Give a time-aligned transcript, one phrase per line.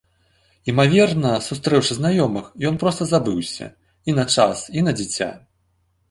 [0.71, 3.67] Імаверна, сустрэўшы знаёмых, ён проста забыўся
[4.13, 5.29] і на час, і на дзіця.